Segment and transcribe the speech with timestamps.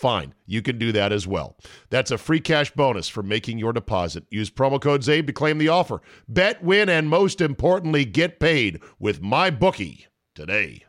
[0.00, 0.34] fine.
[0.46, 1.56] You can do that as well.
[1.90, 4.24] That's a free cash bonus for making your deposit.
[4.30, 6.00] Use promo code ZABE to claim the offer.
[6.26, 10.84] Bet, win, and most importantly, get paid with my bookie today.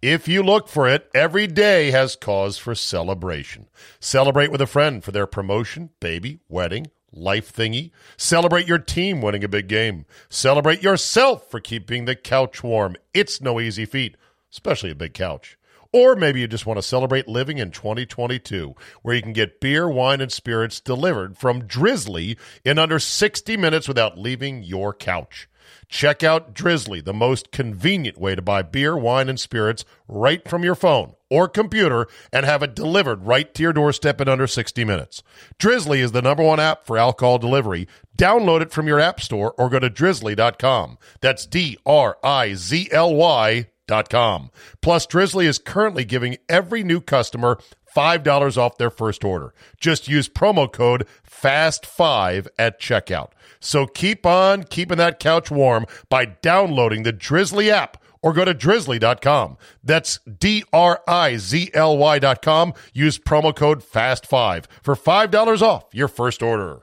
[0.00, 3.68] If you look for it, every day has cause for celebration.
[3.98, 7.90] Celebrate with a friend for their promotion, baby, wedding, life thingy.
[8.16, 10.04] Celebrate your team winning a big game.
[10.28, 12.96] Celebrate yourself for keeping the couch warm.
[13.12, 14.16] It's no easy feat,
[14.52, 15.56] especially a big couch.
[15.94, 19.88] Or maybe you just want to celebrate living in 2022, where you can get beer,
[19.88, 25.48] wine, and spirits delivered from Drizzly in under 60 minutes without leaving your couch.
[25.88, 30.64] Check out Drizzly, the most convenient way to buy beer, wine, and spirits right from
[30.64, 34.84] your phone or computer and have it delivered right to your doorstep in under 60
[34.84, 35.22] minutes.
[35.58, 37.86] Drizzly is the number one app for alcohol delivery.
[38.18, 40.98] Download it from your app store or go to drizzly.com.
[41.20, 43.68] That's D R I Z L Y.
[43.86, 44.50] Dot com.
[44.80, 47.58] Plus, Drizzly is currently giving every new customer
[47.94, 49.54] $5 off their first order.
[49.80, 53.30] Just use promo code FAST5 at checkout.
[53.60, 58.54] So keep on keeping that couch warm by downloading the Drizzly app or go to
[58.54, 59.58] drizzly.com.
[59.82, 62.74] That's D R I Z L Y.com.
[62.92, 66.82] Use promo code FAST5 for $5 off your first order.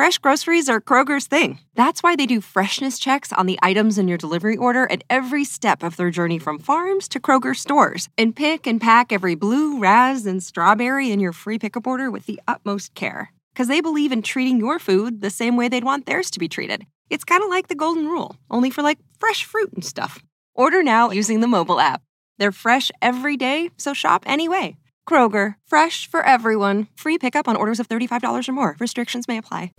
[0.00, 1.58] Fresh groceries are Kroger's thing.
[1.74, 5.44] That's why they do freshness checks on the items in your delivery order at every
[5.44, 9.78] step of their journey from farms to Kroger stores and pick and pack every blue,
[9.78, 13.30] raz, and strawberry in your free pickup order with the utmost care.
[13.52, 16.48] Because they believe in treating your food the same way they'd want theirs to be
[16.48, 16.86] treated.
[17.10, 20.18] It's kind of like the golden rule, only for like fresh fruit and stuff.
[20.54, 22.00] Order now using the mobile app.
[22.38, 24.78] They're fresh every day, so shop anyway.
[25.10, 26.86] Kroger, fresh for everyone.
[26.94, 28.76] Free pickup on orders of $35 or more.
[28.78, 29.72] Restrictions may apply.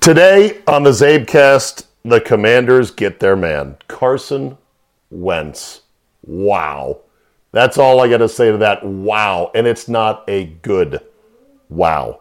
[0.00, 4.58] Today on the Zabecast, the Commanders get their man, Carson
[5.10, 5.82] Wentz.
[6.22, 7.00] Wow.
[7.52, 8.84] That's all I got to say to that.
[8.84, 9.50] Wow.
[9.54, 11.00] And it's not a good
[11.68, 12.20] wow.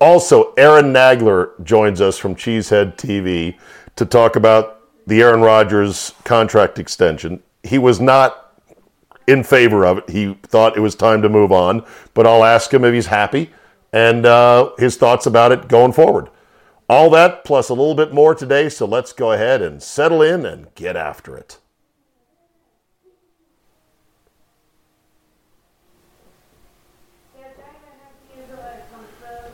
[0.00, 3.56] Also, Aaron Nagler joins us from Cheesehead TV
[3.96, 7.42] to talk about the Aaron Rodgers contract extension.
[7.62, 8.43] He was not
[9.26, 10.10] in favor of it.
[10.10, 13.50] He thought it was time to move on, but I'll ask him if he's happy
[13.92, 16.28] and uh, his thoughts about it going forward.
[16.88, 20.44] All that plus a little bit more today, so let's go ahead and settle in
[20.44, 21.58] and get after it.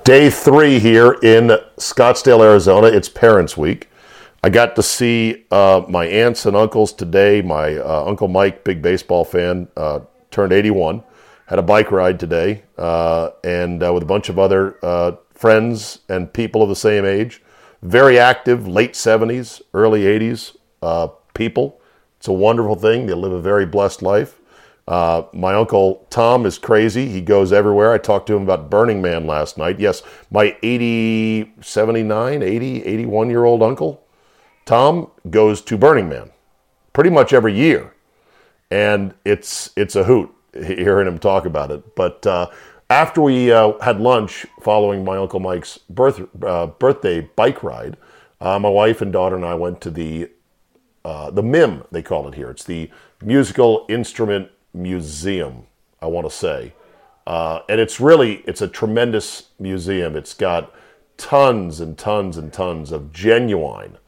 [0.03, 2.89] Day three here in Scottsdale, Arizona.
[2.89, 3.90] It's Parents Week.
[4.43, 7.43] I got to see uh, my aunts and uncles today.
[7.43, 11.03] My uh, Uncle Mike, big baseball fan, uh, turned 81.
[11.47, 15.99] Had a bike ride today, uh, and uh, with a bunch of other uh, friends
[16.09, 17.43] and people of the same age.
[17.83, 20.57] Very active, late 70s, early 80s
[21.35, 21.81] people.
[22.19, 23.07] It's a wonderful thing.
[23.07, 24.39] They live a very blessed life.
[24.87, 27.09] my uncle Tom is crazy.
[27.09, 27.93] He goes everywhere.
[27.93, 29.81] I talked to him about Burning Man last night.
[29.81, 34.07] Yes, my 80, 79, 80, 81 year old uncle
[34.65, 36.31] Tom goes to Burning Man
[36.93, 37.95] pretty much every year,
[38.71, 41.95] and it's it's a hoot hearing him talk about it.
[41.95, 42.51] But uh,
[42.89, 47.97] after we uh, had lunch following my uncle Mike's birth uh, birthday bike ride,
[48.41, 50.31] uh, my wife and daughter and I went to the
[51.05, 52.51] uh, the MIM they call it here.
[52.51, 52.91] It's the
[53.23, 55.67] Musical Instrument Museum.
[56.03, 56.73] I want to say,
[57.27, 60.17] uh, and it's really it's a tremendous museum.
[60.17, 60.75] It's got
[61.17, 63.99] tons and tons and tons of genuine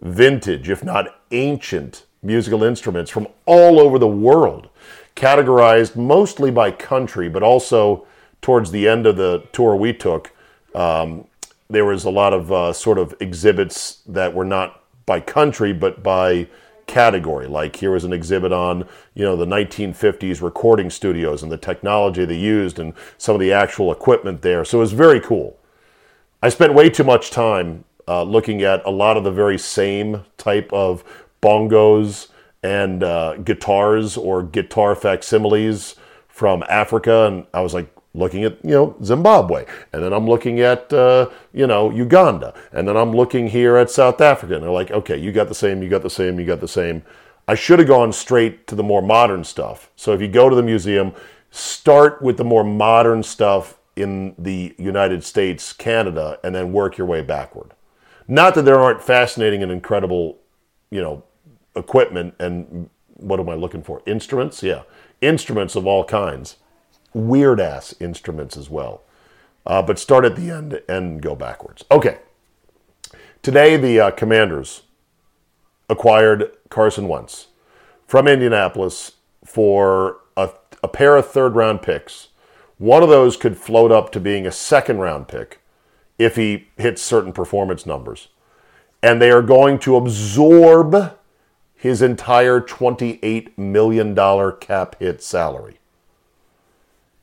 [0.00, 4.68] vintage, if not ancient musical instruments from all over the world,
[5.16, 8.06] categorized mostly by country, but also
[8.42, 10.32] towards the end of the tour we took,
[10.74, 11.26] um,
[11.68, 16.02] there was a lot of uh, sort of exhibits that were not by country, but
[16.02, 16.48] by
[16.86, 17.46] category.
[17.46, 22.24] Like here was an exhibit on, you know, the 1950s recording studios and the technology
[22.24, 24.64] they used and some of the actual equipment there.
[24.64, 25.56] So it was very cool.
[26.42, 30.24] I spent way too much time uh, looking at a lot of the very same
[30.36, 31.04] type of
[31.40, 32.26] bongos
[32.60, 35.94] and uh, guitars or guitar facsimiles
[36.26, 40.58] from Africa, and I was like looking at you know Zimbabwe, and then I'm looking
[40.58, 44.70] at uh, you know Uganda, and then I'm looking here at South Africa, and they're
[44.70, 47.04] like, okay, you got the same, you got the same, you got the same.
[47.46, 49.88] I should have gone straight to the more modern stuff.
[49.94, 51.12] So if you go to the museum,
[51.52, 57.06] start with the more modern stuff in the United States, Canada, and then work your
[57.06, 57.70] way backward.
[58.30, 60.38] Not that there aren't fascinating and incredible,
[60.88, 61.24] you know,
[61.74, 64.02] equipment and what am I looking for?
[64.06, 64.62] Instruments?
[64.62, 64.82] Yeah.
[65.20, 66.56] Instruments of all kinds.
[67.12, 69.02] Weird ass instruments as well.
[69.66, 71.84] Uh, but start at the end and go backwards.
[71.90, 72.18] Okay.
[73.42, 74.82] Today, the uh, Commanders
[75.88, 77.48] acquired Carson Wentz
[78.06, 79.12] from Indianapolis
[79.44, 80.50] for a,
[80.84, 82.28] a pair of third round picks.
[82.78, 85.59] One of those could float up to being a second round pick
[86.20, 88.28] if he hits certain performance numbers.
[89.02, 91.16] And they are going to absorb
[91.74, 94.14] his entire $28 million
[94.60, 95.78] cap hit salary.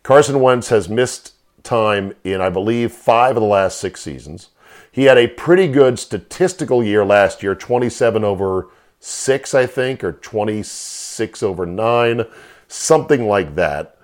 [0.02, 4.50] Carson Wentz has missed time in, I believe, five of the last six seasons.
[4.92, 10.14] He had a pretty good statistical year last year 27 over 6, I think, or
[10.14, 12.26] 26 over 9,
[12.68, 13.96] something like that.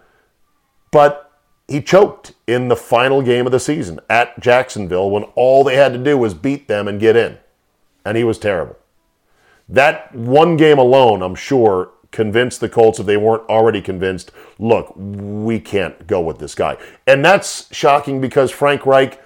[0.91, 1.22] But
[1.67, 5.93] he choked in the final game of the season at Jacksonville when all they had
[5.93, 7.37] to do was beat them and get in.
[8.05, 8.77] And he was terrible.
[9.69, 14.93] That one game alone, I'm sure, convinced the Colts if they weren't already convinced, look,
[14.95, 16.77] we can't go with this guy.
[17.07, 19.21] And that's shocking because Frank Reich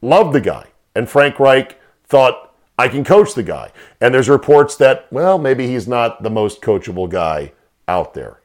[0.00, 0.66] loved the guy.
[0.94, 3.70] And Frank Reich thought, I can coach the guy.
[4.00, 7.52] And there's reports that, well, maybe he's not the most coachable guy
[7.86, 8.41] out there.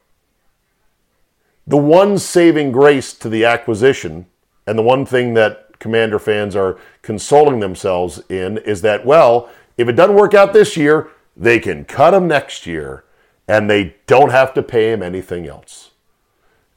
[1.67, 4.25] The one saving grace to the acquisition,
[4.65, 9.87] and the one thing that Commander fans are consoling themselves in, is that, well, if
[9.87, 13.03] it doesn't work out this year, they can cut him next year
[13.47, 15.91] and they don't have to pay him anything else.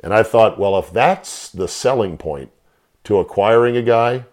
[0.02, 2.50] And I thought, well, if that's the selling point
[3.04, 4.24] to acquiring a guy,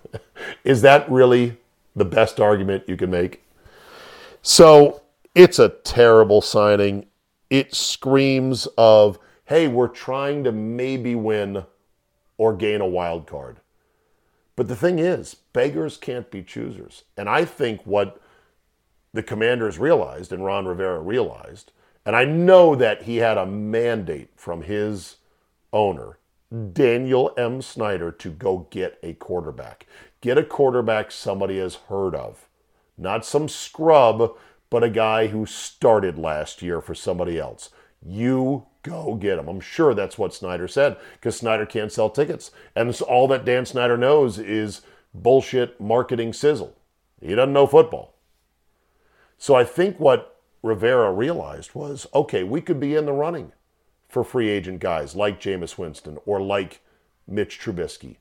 [0.64, 1.56] is that really
[1.94, 3.42] the best argument you can make?
[4.42, 5.02] So
[5.34, 7.06] it's a terrible signing.
[7.50, 9.18] It screams of,
[9.52, 11.62] hey, we're trying to maybe win
[12.38, 13.60] or gain a wild card.
[14.56, 17.04] But the thing is, beggars can't be choosers.
[17.18, 18.18] And I think what
[19.12, 21.70] the commanders realized and Ron Rivera realized,
[22.06, 25.16] and I know that he had a mandate from his
[25.70, 26.18] owner,
[26.72, 27.60] Daniel M.
[27.60, 29.86] Snyder, to go get a quarterback.
[30.22, 32.48] Get a quarterback somebody has heard of.
[32.96, 34.34] Not some scrub,
[34.70, 37.68] but a guy who started last year for somebody else.
[38.02, 39.48] You go get him.
[39.48, 42.50] I'm sure that's what Snyder said because Snyder can't sell tickets.
[42.74, 44.82] And all that Dan Snyder knows is
[45.14, 46.76] bullshit marketing sizzle.
[47.20, 48.14] He doesn't know football.
[49.38, 53.52] So I think what Rivera realized was okay, we could be in the running
[54.08, 56.80] for free agent guys like Jameis Winston or like
[57.26, 58.16] Mitch Trubisky.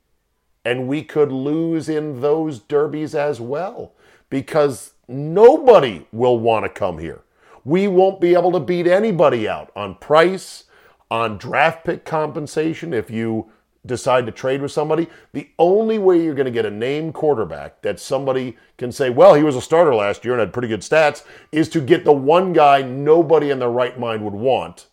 [0.63, 3.93] And we could lose in those derbies as well
[4.29, 7.21] because nobody will want to come here.
[7.63, 10.65] We won't be able to beat anybody out on price,
[11.09, 13.51] on draft pick compensation if you
[13.85, 17.81] decide to trade with somebody, the only way you're going to get a name quarterback
[17.81, 20.81] that somebody can say, well, he was a starter last year and had pretty good
[20.81, 24.87] stats, is to get the one guy nobody in their right mind would want.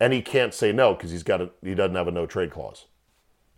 [0.00, 2.50] And he can't say no because he's got a, he doesn't have a no trade
[2.50, 2.86] clause.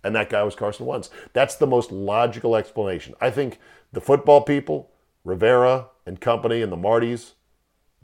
[0.03, 1.09] And that guy was Carson Wentz.
[1.33, 3.15] That's the most logical explanation.
[3.23, 3.59] I think
[3.93, 4.91] the football people,
[5.25, 7.33] Rivera and company and the Martys,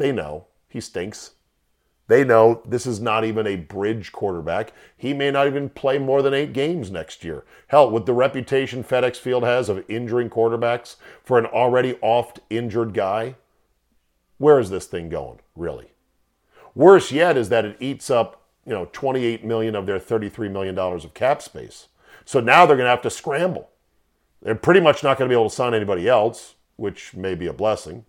[0.00, 1.32] they know he stinks.
[2.08, 4.72] They know this is not even a bridge quarterback.
[4.96, 7.44] He may not even play more than eight games next year.
[7.68, 12.94] Hell, with the reputation FedEx Field has of injuring quarterbacks for an already oft injured
[12.94, 13.36] guy,
[14.38, 15.92] where is this thing going, really?
[16.74, 20.74] Worse yet is that it eats up, you know, 28 million of their 33 million
[20.74, 21.88] dollars of cap space.
[22.24, 23.68] So now they're going to have to scramble.
[24.40, 27.46] They're pretty much not going to be able to sign anybody else, which may be
[27.46, 28.06] a blessing.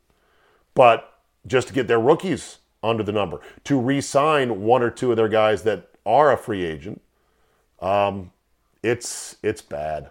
[0.73, 1.10] But
[1.45, 3.39] just to get their rookies under the number.
[3.65, 7.01] To re sign one or two of their guys that are a free agent,
[7.79, 8.31] um,
[8.83, 10.09] it's, it's bad.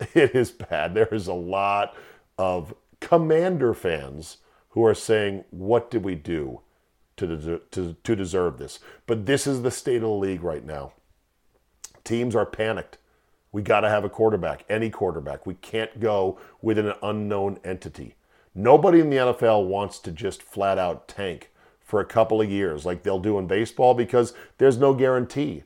[0.14, 0.94] It is bad.
[0.94, 1.94] There is a lot
[2.38, 4.38] of commander fans
[4.70, 6.60] who are saying, What did we do
[7.18, 8.78] to, to, to deserve this?
[9.06, 10.92] But this is the state of the league right now.
[12.02, 12.96] Teams are panicked.
[13.52, 15.44] We got to have a quarterback, any quarterback.
[15.44, 18.14] We can't go with an unknown entity.
[18.54, 22.84] Nobody in the NFL wants to just flat out tank for a couple of years
[22.84, 25.64] like they'll do in baseball because there's no guarantee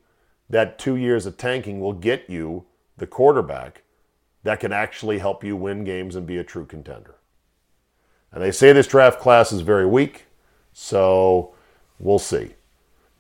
[0.51, 2.65] that two years of tanking will get you
[2.97, 3.83] the quarterback
[4.43, 7.17] that can actually help you win games and be a true contender.
[8.31, 10.27] And they say this draft class is very weak,
[10.73, 11.55] so
[11.99, 12.55] we'll see.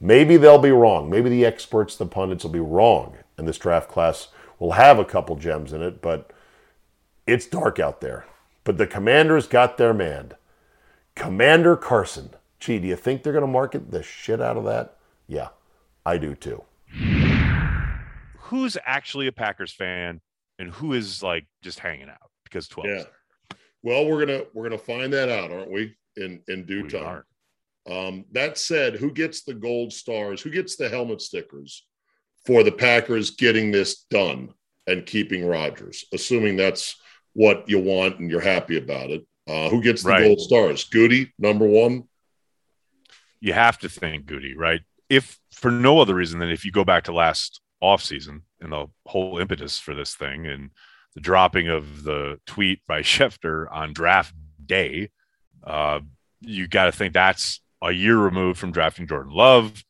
[0.00, 1.08] Maybe they'll be wrong.
[1.08, 4.28] Maybe the experts, the pundits will be wrong, and this draft class
[4.58, 6.30] will have a couple gems in it, but
[7.26, 8.26] it's dark out there.
[8.64, 10.32] But the commanders got their man.
[11.14, 12.30] Commander Carson.
[12.58, 14.96] Gee, do you think they're going to market the shit out of that?
[15.28, 15.48] Yeah,
[16.04, 16.64] I do too.
[18.38, 20.20] Who's actually a Packers fan
[20.58, 23.04] and who is like just hanging out because 12 yeah.
[23.82, 25.94] Well, we're gonna we're gonna find that out, aren't we?
[26.16, 27.22] In in due we time.
[27.90, 30.40] Um, that said, who gets the gold stars?
[30.40, 31.84] Who gets the helmet stickers
[32.46, 34.54] for the Packers getting this done
[34.86, 36.06] and keeping Rodgers?
[36.14, 36.96] Assuming that's
[37.34, 39.26] what you want and you're happy about it.
[39.46, 40.22] Uh, who gets the right.
[40.22, 40.88] gold stars?
[40.88, 42.04] Gutey, number one.
[43.40, 44.80] You have to think Gutey, right?
[45.10, 48.86] If for no other reason than if you go back to last offseason and the
[49.06, 50.70] whole impetus for this thing and
[51.14, 55.10] the dropping of the tweet by Schefter on draft day,
[55.62, 56.00] uh,
[56.40, 59.84] you got to think that's a year removed from drafting Jordan Love.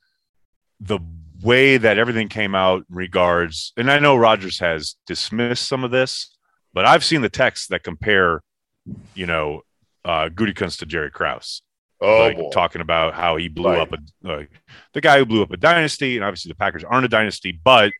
[0.80, 0.98] The
[1.42, 5.90] way that everything came out in regards, and I know Rodgers has dismissed some of
[5.90, 6.33] this,
[6.74, 8.42] but I've seen the texts that compare,
[9.14, 9.62] you know,
[10.04, 11.62] uh, Gutekunst to Jerry Krause.
[12.00, 13.80] Oh, like, talking about how he blew right.
[13.80, 14.42] up a uh,
[14.92, 17.92] the guy who blew up a dynasty, and obviously the Packers aren't a dynasty, but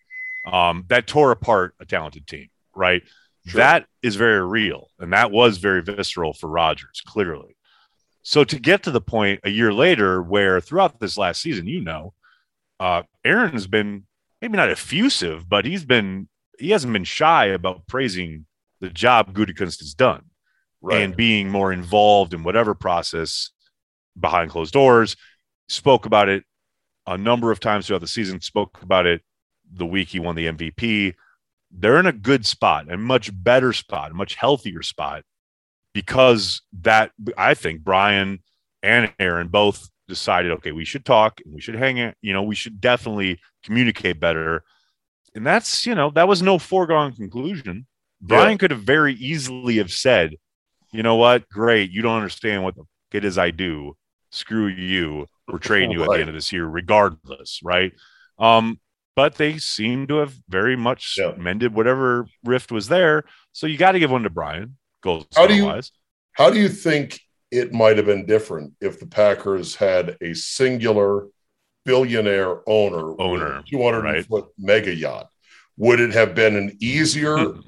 [0.50, 3.02] um, that tore apart a talented team, right?
[3.47, 3.59] Sure.
[3.59, 7.57] That is very real, and that was very visceral for Rodgers, clearly.
[8.23, 11.81] So to get to the point a year later, where throughout this last season, you
[11.81, 12.14] know,
[12.81, 14.07] uh, Aaron's been
[14.43, 16.28] maybe not effusive, but he's been
[16.59, 18.47] he hasn't been shy about praising
[18.85, 20.25] the job Gutekunst has done
[20.83, 21.03] right.
[21.03, 23.50] and being more involved in whatever process
[24.19, 25.17] behind closed doors.
[25.69, 26.45] Spoke about it
[27.07, 28.43] a number of times throughout the season.
[28.43, 29.23] Spoke about it
[29.73, 31.14] the week he won the MVP.
[31.71, 35.23] They're in a good spot, a much better spot, a much healthier spot,
[35.95, 38.41] because that I think Brian
[38.83, 42.17] and Aaron both decided, okay, we should talk and we should hang it.
[42.21, 44.62] You know, we should definitely communicate better.
[45.35, 47.87] And that's, you know, that was no foregone conclusion.
[48.26, 48.57] Brian yeah.
[48.57, 50.37] could have very easily have said,
[50.93, 53.97] you know what, great, you don't understand what the it is I do.
[54.33, 55.26] Screw you.
[55.47, 57.93] We're trading you at the end of this year, regardless, right?
[58.38, 58.81] Um,
[59.14, 61.33] but they seem to have very much yeah.
[61.37, 63.23] mended whatever rift was there.
[63.52, 64.76] So you got to give one to Brian.
[65.00, 65.93] Goals how do you wise.
[66.33, 67.21] how do you think
[67.52, 71.28] it might have been different if the Packers had a singular
[71.85, 74.26] billionaire owner, owner, two hundred right.
[74.26, 75.28] foot mega yacht?
[75.76, 77.61] Would it have been an easier hmm.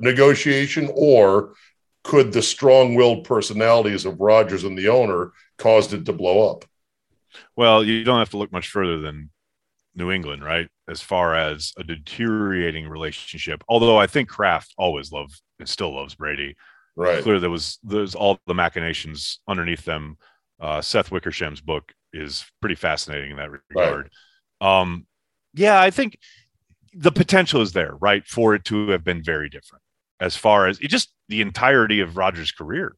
[0.00, 1.54] Negotiation, or
[2.02, 6.64] could the strong-willed personalities of Rodgers and the owner caused it to blow up?
[7.56, 9.30] Well, you don't have to look much further than
[9.94, 10.68] New England, right?
[10.88, 13.64] As far as a deteriorating relationship.
[13.68, 16.56] Although I think Kraft always loved and still loves Brady.
[16.96, 17.22] Right.
[17.22, 20.16] Clear there was there's all the machinations underneath them.
[20.60, 24.10] Uh, Seth Wickersham's book is pretty fascinating in that regard.
[24.60, 24.80] Right.
[24.80, 25.06] Um,
[25.54, 26.18] yeah, I think
[26.92, 29.83] the potential is there, right, for it to have been very different
[30.24, 32.96] as far as it just the entirety of Rodgers' career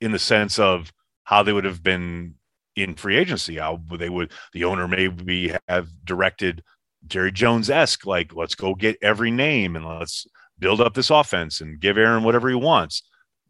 [0.00, 2.34] in the sense of how they would have been
[2.74, 3.56] in free agency.
[3.56, 6.64] How they would the owner maybe have directed
[7.06, 10.26] Jerry Jones esque, like let's go get every name and let's
[10.58, 13.04] build up this offense and give Aaron whatever he wants.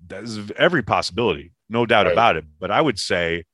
[0.07, 2.13] That's every possibility, no doubt right.
[2.13, 2.45] about it.
[2.61, 3.45] But I would say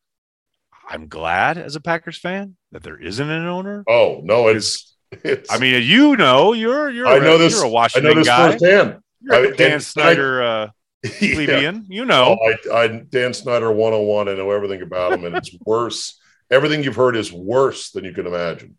[0.88, 3.84] I'm glad as a Packers fan that there isn't an owner.
[3.88, 7.66] Oh no, it's, it's I mean, you know, you're you're I know a, this, you're
[7.66, 8.50] a Washington I know this guy.
[8.50, 9.00] Firsthand.
[9.24, 10.68] You're I, Dan Snyder I, uh,
[11.04, 11.96] plebeian, yeah.
[11.96, 12.36] you know.
[12.40, 14.28] Oh, I, I, Dan Snyder 101.
[14.28, 16.20] I know everything about him, and it's worse.
[16.50, 18.76] Everything you've heard is worse than you can imagine.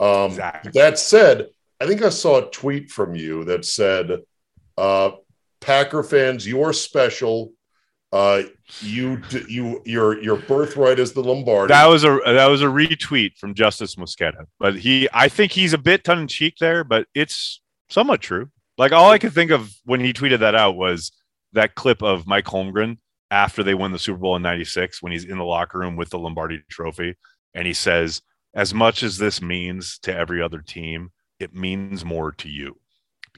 [0.00, 0.72] Um, exactly.
[0.74, 1.48] That said,
[1.80, 4.20] I think I saw a tweet from you that said,
[4.76, 5.10] uh,
[5.60, 7.52] "Packer fans, you're special.
[8.10, 8.42] Uh,
[8.80, 13.36] you you your your birthright is the Lombardi." That was a that was a retweet
[13.36, 17.06] from Justis Mosqueda, but he I think he's a bit tongue in cheek there, but
[17.14, 18.50] it's somewhat true.
[18.78, 21.12] Like all I could think of when he tweeted that out was
[21.52, 22.98] that clip of Mike Holmgren
[23.30, 26.10] after they won the Super Bowl in 96 when he's in the locker room with
[26.10, 27.16] the Lombardi trophy
[27.54, 28.22] and he says,
[28.54, 32.78] As much as this means to every other team, it means more to you.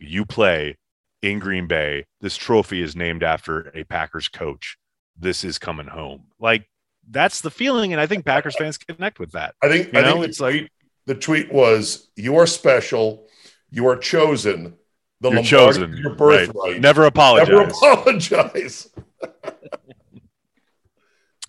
[0.00, 0.76] You play
[1.22, 2.06] in Green Bay.
[2.20, 4.76] This trophy is named after a Packers coach.
[5.18, 6.24] this is coming home.
[6.38, 6.66] Like
[7.10, 9.54] that's the feeling, and I think Packers fans connect with that.
[9.62, 10.70] I think, You I know, think it's the like- tweet,
[11.06, 13.26] the tweet was, "You are special.
[13.70, 14.74] You are chosen.
[15.20, 16.80] The You're Lombardi chosen, your right.
[16.80, 17.48] Never apologize.
[17.48, 18.88] Never apologize."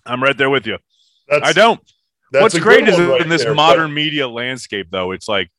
[0.04, 0.78] I'm right there with you.
[1.28, 1.80] That's, I don't.
[2.32, 5.50] that's What's great is right in this there, modern media landscape, though, it's like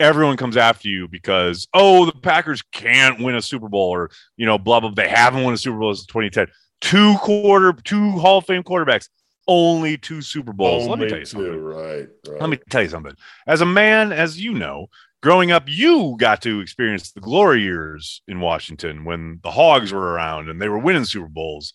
[0.00, 4.46] everyone comes after you because oh, the Packers can't win a Super Bowl, or you
[4.46, 4.90] know, blah blah.
[4.90, 6.48] They haven't won a Super Bowl since 2010.
[6.80, 9.08] Two quarter, two Hall of Fame quarterbacks,
[9.46, 10.86] only two Super but Bowls.
[10.88, 11.52] Let me tell you something.
[11.52, 12.40] two, right, right.
[12.40, 13.14] Let me tell you something.
[13.46, 14.88] As a man, as you know,
[15.22, 20.12] growing up, you got to experience the glory years in Washington when the Hogs were
[20.12, 21.72] around and they were winning Super Bowls.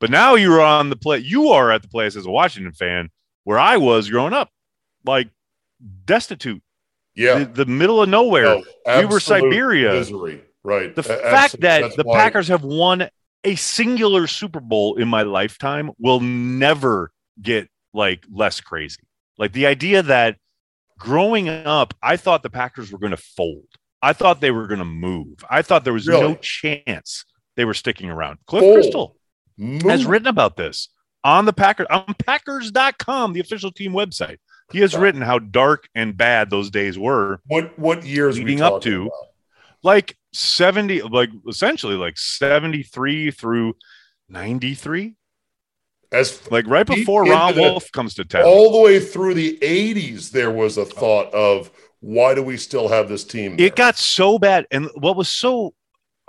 [0.00, 1.18] But now you're on the play.
[1.18, 3.10] You are at the place as a Washington fan
[3.44, 4.50] where I was growing up,
[5.04, 5.28] like
[6.04, 6.62] destitute,
[7.14, 7.40] yeah.
[7.40, 8.62] the, the middle of nowhere.
[8.86, 9.92] No, we were Siberia.
[9.92, 10.42] Misery.
[10.62, 10.94] Right.
[10.94, 13.08] The A- fact that the why- Packers have won
[13.44, 19.02] a singular Super Bowl in my lifetime will never get like less crazy.
[19.36, 20.38] Like the idea that
[21.04, 23.66] growing up, I thought the Packers were going to fold.
[24.02, 25.44] I thought they were going to move.
[25.48, 27.24] I thought there was no chance
[27.56, 28.38] they were sticking around.
[28.46, 29.16] Cliff Fold.
[29.58, 30.88] Christl has written about this
[31.22, 34.36] on the Packers on Packers.com, the official team website.
[34.72, 38.80] He has written how dark and bad those days were What what years leading up
[38.82, 39.12] to- about?
[39.82, 43.74] like 70 like essentially like 73 through
[44.28, 45.14] 93
[46.14, 49.58] as like right before ron the- wolf comes to town all the way through the
[49.60, 53.66] 80s there was a thought of why do we still have this team there?
[53.66, 55.74] it got so bad and what was so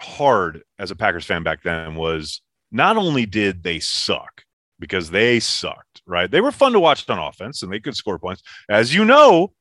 [0.02, 4.44] hard as a packers fan back then was not only did they suck
[4.80, 8.20] because they sucked right they were fun to watch on offense and they could score
[8.20, 9.54] points as you know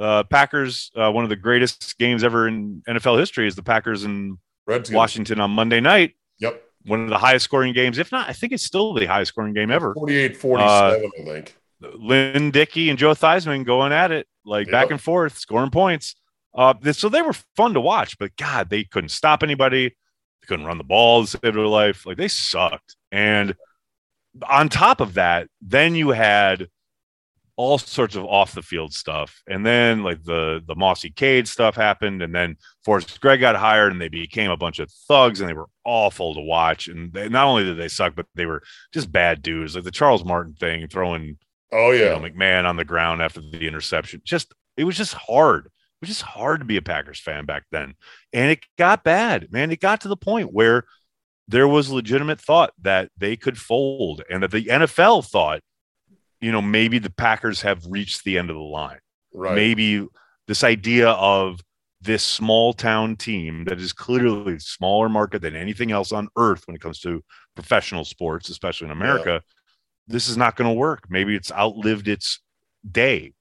[0.00, 4.04] uh packers uh, one of the greatest games ever in nfl history is the packers
[4.04, 4.96] and Redskins.
[4.96, 6.60] washington on monday night Yep.
[6.84, 9.54] One of the highest scoring games, if not, I think it's still the highest scoring
[9.54, 9.94] game ever.
[9.94, 11.56] 48 47 I think.
[11.80, 16.14] Lynn Dickey and Joe Theismann going at it, like back and forth, scoring points.
[16.54, 19.88] Uh, th- so they were fun to watch, but God, they couldn't stop anybody.
[19.88, 22.06] They couldn't run the ball to save their life.
[22.06, 22.96] Like they sucked.
[23.10, 23.56] And
[24.48, 26.68] on top of that, then you had
[27.56, 29.42] all sorts of off the field stuff.
[29.46, 32.22] And then like the the Mossy Cade stuff happened.
[32.22, 35.54] And then Forrest Gregg got hired and they became a bunch of thugs and they
[35.54, 36.88] were awful to watch.
[36.88, 38.62] And they, not only did they suck, but they were
[38.92, 39.74] just bad dudes.
[39.74, 41.38] Like the Charles Martin thing, throwing
[41.72, 42.10] Oh you yeah.
[42.10, 44.20] know, McMahon on the ground after the interception.
[44.24, 45.66] Just it was just hard.
[45.66, 45.70] It
[46.08, 47.94] was just hard to be a Packers fan back then.
[48.32, 49.70] And it got bad, man.
[49.70, 50.84] It got to the point where
[51.48, 55.60] there was legitimate thought that they could fold and that the NFL thought,
[56.42, 58.98] you know, maybe the Packers have reached the end of the line.
[59.32, 59.54] right.
[59.54, 60.06] Maybe
[60.48, 61.60] this idea of
[62.00, 66.64] this small town team that is clearly a smaller market than anything else on earth
[66.66, 67.22] when it comes to
[67.54, 69.40] professional sports, especially in America,
[70.08, 71.04] this is not going to work.
[71.08, 72.40] Maybe it's outlived its
[72.90, 73.34] day.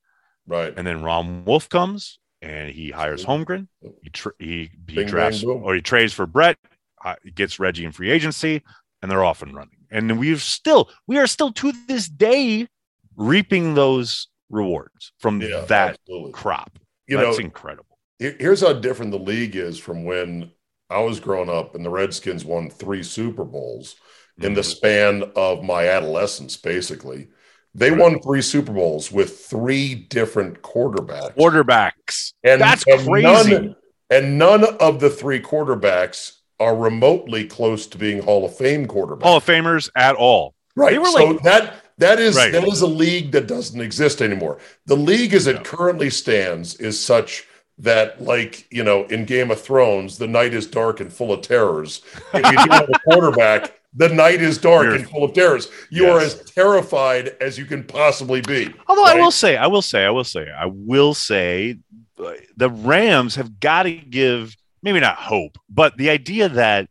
[0.46, 0.72] Right.
[0.78, 3.68] And then Ron Wolf comes and he hires Holmgren.
[4.04, 6.58] He tra- he, he Bing, drafts bang, or he trades for Brett.
[7.04, 8.62] Uh, gets Reggie in free agency,
[9.02, 9.78] and they're off and running.
[9.90, 12.68] And we've still we are still to this day
[13.16, 15.62] reaping those rewards from Yeah.
[15.68, 16.32] that absolutely.
[16.34, 16.78] crop.
[17.08, 17.98] You That's know, incredible.
[18.20, 20.52] Here's how different the league is from when
[20.90, 23.96] I was growing up and the Redskins won three Super Bowls
[24.42, 24.66] in the Mhm.
[24.66, 27.30] span of my adolescence, basically.
[27.74, 28.00] They Right.
[28.00, 31.36] won three Super Bowls with three different quarterbacks.
[31.36, 32.34] quarterbacks.
[32.44, 33.24] And, That's and crazy.
[33.54, 33.76] None,
[34.10, 39.24] and none of the three quarterbacks are remotely close to being Hall of Fame quarterbacks.
[39.24, 40.54] Hall of Famers at all.
[40.76, 40.92] Right.
[40.92, 42.52] They were so like- that that is Right.
[42.52, 44.60] that is a league that doesn't exist anymore.
[44.86, 45.62] The league as it No.
[45.62, 47.46] currently stands is such
[47.80, 51.42] that, like you know, in Game of Thrones, the night is dark and full of
[51.42, 52.02] terrors.
[52.34, 55.68] If you don't have a quarterback, the night is dark You're- and full of terrors.
[55.90, 58.74] You are as terrified as you can possibly be.
[58.88, 61.78] Although I will say, I will say, I will say, I will say,
[62.24, 66.88] uh, the Rams have got to give maybe not hope, but the idea that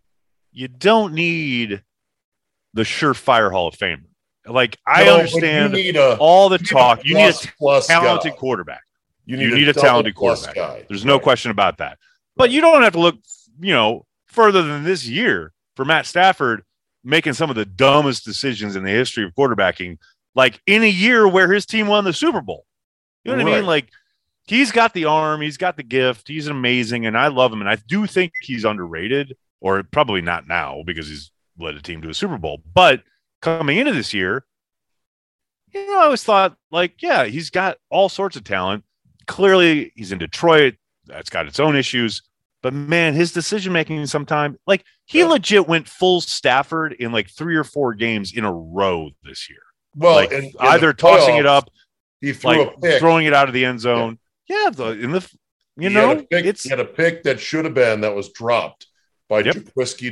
[0.53, 1.83] you don't need
[2.75, 4.03] the surefire Hall of Famer.
[4.51, 7.05] Like I No, understand need a all the need talk.
[7.05, 8.39] You need a plus- talented guy.
[8.39, 8.83] quarterback.
[9.27, 10.55] You you need a double talented quarterback.
[10.55, 10.85] guy.
[10.89, 11.23] There's no Right.
[11.23, 11.99] question about that.
[12.37, 13.17] But you don't have to look,
[13.61, 16.63] you know, further than this year for Matt Stafford
[17.05, 19.99] making some of the dumbest decisions in the history of quarterbacking,
[20.35, 22.67] like in a year where his team won the Super Bowl.
[23.25, 23.67] You know what I mean?
[23.67, 23.89] Like
[24.47, 27.61] he's got the arm, he's got the gift, he's amazing, and I love him.
[27.61, 32.03] And I do think he's underrated, or probably not now because he's led a team
[32.03, 32.63] to a Super Bowl.
[32.75, 33.03] But
[33.41, 34.45] coming into this year,
[35.73, 38.85] you know, I always thought, like, yeah, he's got all sorts of talent.
[39.27, 40.75] Clearly, he's in Detroit.
[41.07, 42.23] That's got its own issues.
[42.63, 45.27] But man, his decision making sometime like he yeah.
[45.27, 49.63] legit went full Stafford in like three or four games in a row this year.
[49.97, 51.71] Well, like in, in either tossing it up,
[52.21, 53.01] he threw like, a pick.
[53.01, 54.19] throwing it out of the end zone.
[54.47, 55.31] Yeah, yeah the, in the
[55.77, 58.31] you he know, pick, it's he had a pick that should have been that was
[58.31, 58.87] dropped
[59.29, 59.57] by Yep.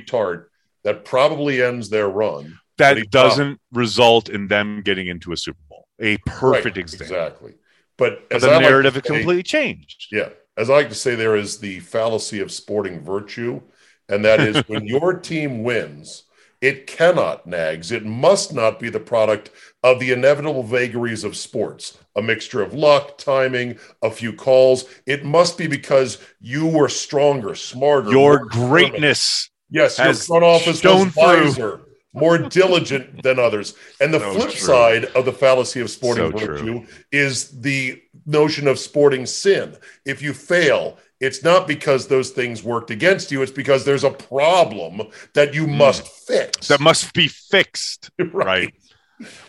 [0.06, 0.46] Tartt
[0.84, 2.58] that probably ends their run.
[2.78, 5.86] That doesn't result in them getting into a Super Bowl.
[6.00, 7.06] A perfect Right, example.
[7.16, 7.54] Exactly.
[7.96, 10.06] But But as the I like narrative has say- completely changed.
[10.12, 10.30] Yeah.
[10.56, 13.60] As I like to say, there is the fallacy of sporting virtue.
[14.08, 16.24] And that is when your team wins,
[16.60, 19.50] it cannot, Nags, it must not be the product
[19.84, 24.84] of the inevitable vagaries of sports, a mixture of luck, timing, a few calls.
[25.06, 28.10] It must be because you were stronger, smarter.
[28.10, 28.68] Your determined.
[28.70, 29.50] greatness.
[29.70, 31.84] Yes, your has front office was through.
[32.18, 33.74] More diligent than others.
[34.00, 34.66] And the So flip true.
[34.66, 36.56] side of the fallacy of sporting So true.
[36.58, 39.76] virtue is the notion of sporting sin.
[40.04, 44.10] If you fail, it's not because those things worked against you, it's because there's a
[44.10, 45.02] problem
[45.34, 45.76] that you hmm.
[45.76, 46.68] must fix.
[46.68, 48.10] That must be fixed.
[48.32, 48.72] right.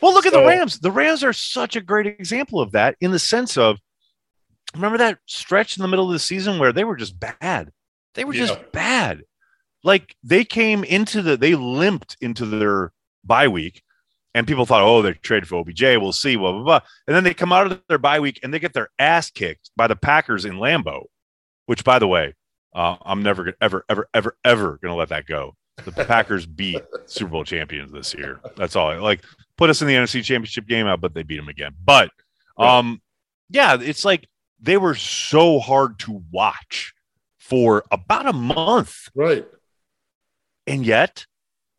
[0.01, 0.79] Well, look at the Rams.
[0.79, 3.77] The Rams are such a great example of that in the sense of
[4.73, 7.71] remember that stretch in the middle of the season where they were just bad.
[8.15, 8.47] They were Yeah.
[8.47, 9.23] just bad.
[9.83, 12.91] Like they came into the they limped into their
[13.23, 13.81] bye week
[14.35, 15.81] and people thought, oh, they're traded for OBJ.
[15.81, 16.79] We'll see, blah, blah, blah.
[17.07, 19.71] And then they come out of their bye week and they get their ass kicked
[19.75, 21.05] by the Packers in Lambeau,
[21.65, 22.35] which, by the way,
[22.73, 25.55] uh, I'm never gonna ever, ever, ever, ever going to let that go.
[25.83, 28.39] The Packers beat Super Bowl champions this year.
[28.55, 28.89] That's all.
[28.89, 29.23] I like
[29.57, 31.73] put us in the NFC Championship game out, but they beat them again.
[31.83, 32.11] But
[32.57, 33.01] um,
[33.49, 34.27] yeah, it's like
[34.59, 36.93] they were so hard to watch
[37.39, 39.45] for about a month, right.
[40.69, 41.25] And yet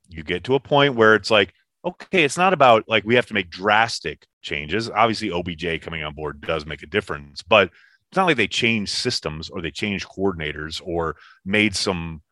[0.08, 3.26] you get to a point where it's like, okay, it's not about like we have
[3.26, 4.90] to make drastic changes.
[4.90, 7.70] Obviously, OBJ coming on board does make a difference, but
[8.10, 12.22] it's not like they changed systems or they changed coordinators or made some,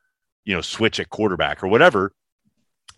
[0.45, 2.13] you know, switch at quarterback or whatever.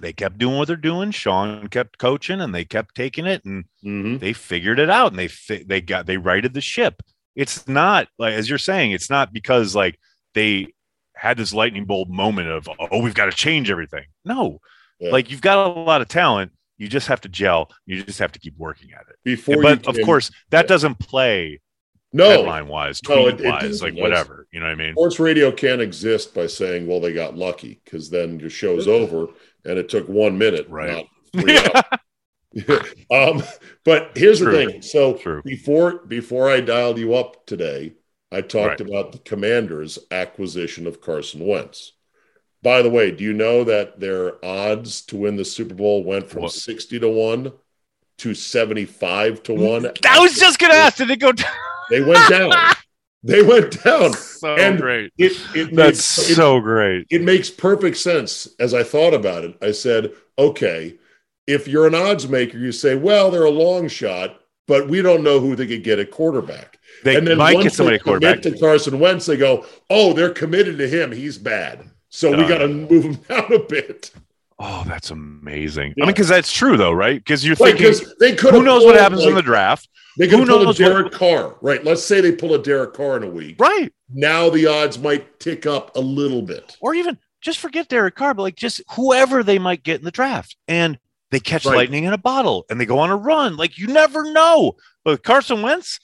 [0.01, 1.11] They kept doing what they're doing.
[1.11, 4.19] Sean kept coaching and they kept taking it and Mhm.
[4.19, 7.03] they figured it out and they fi- they got they righted the ship.
[7.37, 9.99] It's not like as you're saying, it's not because like
[10.33, 10.69] they
[11.21, 14.05] had this lightning bolt moment of oh we've got to change everything.
[14.25, 14.59] No,
[14.99, 15.11] Yeah.
[15.13, 16.53] like you've got a lot of talent.
[16.79, 17.71] You just have to gel.
[17.85, 19.17] You just have to keep working at it.
[19.23, 20.69] Before but of can- course, that yeah.
[20.69, 21.61] doesn't play
[22.13, 23.95] no, headline wise, No, tweet it- it wise, doesn't.
[23.95, 24.47] like whatever.
[24.51, 24.95] You know what I mean?
[24.95, 29.27] Sports radio can't exist by saying, well, they got lucky, because then your show's over
[29.67, 31.07] and it took one minute, Right.
[31.35, 31.59] not three
[33.11, 33.43] um,
[33.85, 34.51] but here's True.
[34.51, 34.83] the thing.
[34.83, 35.43] So True.
[35.45, 37.93] before before I dialed you up today,
[38.33, 38.89] I talked Right.
[38.89, 41.93] about the Commanders' acquisition of Carson Wentz.
[42.63, 46.29] By the way, do you know that their odds to win the Super Bowl went
[46.31, 46.53] from What?
[46.53, 47.53] 60 to 1
[48.19, 49.87] to 75 to 1?
[50.07, 51.51] I was just gonna ask, did it go down?
[51.91, 52.53] They went down.
[53.25, 54.13] they went down.
[54.13, 55.13] so And great.
[55.19, 57.07] It, it That's made- it- so great.
[57.11, 59.57] it makes perfect sense as I thought about it.
[59.63, 60.97] I said, okay,
[61.47, 64.39] if you're an odds maker, you say, well, they're a long shot,
[64.69, 66.79] but we don't know who they could get at quarterback.
[67.05, 68.43] They and then might once get somebody they quarterback.
[68.43, 71.13] to Carson Wentz, they go, oh, they're committed to him.
[71.13, 71.85] He's bad.
[72.09, 74.11] So we got to move him down a bit.
[74.59, 75.95] Oh, that's amazing.
[75.97, 77.19] I mean, because that's true though, right?
[77.19, 80.45] Because you're thinking, they could who knows what happens in the draft, They could who
[80.47, 81.83] pull a knows what- Derek Carr, right?
[81.83, 83.57] Let's say they pull a Derek Carr in a week.
[83.59, 83.91] right?
[84.13, 86.77] Now the odds might tick up a little bit.
[86.83, 90.11] Or even just forget Derek Carr, but like just whoever they might get in the
[90.11, 90.99] draft, and
[91.31, 91.77] they catch Right.
[91.77, 93.57] lightning in a bottle and they go on a run.
[93.57, 94.73] Like you never know.
[95.05, 95.99] But Carson Wentz,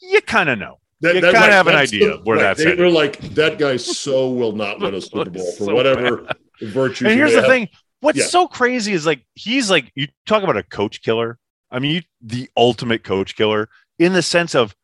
[0.00, 0.76] you kind of know.
[1.02, 2.80] That, You kinda right, have an idea the- where right, that's They headed.
[2.80, 6.28] were like, that guy so will not win a Super Bowl for So whatever
[6.60, 7.08] virtues.
[7.08, 7.48] And here's the have.
[7.50, 7.68] thing:
[8.00, 8.24] what's Yeah.
[8.26, 11.38] so crazy is like he's like you talk about a coach killer.
[11.70, 14.74] I mean, you, the ultimate coach killer in the sense of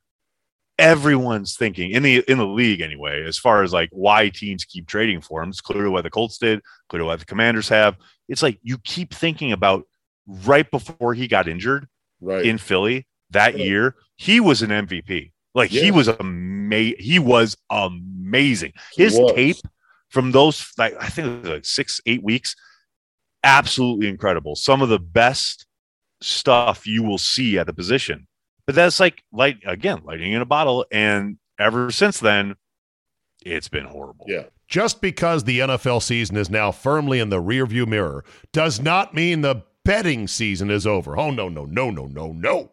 [0.79, 4.87] everyone's thinking in the in the league anyway, as far as like why teams keep
[4.87, 5.49] trading for him.
[5.51, 7.97] It's clearly why the Colts did, clearly why the Commanders have.
[8.29, 9.85] It's like you keep thinking about
[10.27, 11.87] right before he got injured
[12.21, 12.45] Right.
[12.45, 13.65] in Philly that Right.
[13.65, 15.33] year, he was an MVP.
[15.55, 16.97] Like he was amazing.
[16.99, 18.73] He was amazing.
[18.95, 19.33] His was.
[19.33, 19.57] tape
[20.11, 22.55] from those, like I think it was like six, eight weeks,
[23.43, 24.57] absolutely incredible.
[24.57, 25.67] Some of the best
[26.21, 28.27] stuff you will see at the position.
[28.67, 30.85] But that's like light again, lighting in a bottle.
[30.91, 32.57] And ever since then,
[33.45, 34.27] it's been horrible.
[34.29, 34.45] Yeah.
[34.69, 39.41] Just because the NFL season is now firmly in the rearview mirror does not mean
[39.41, 41.17] the betting season is over.
[41.17, 42.73] Oh, no, no, no, no, no, no.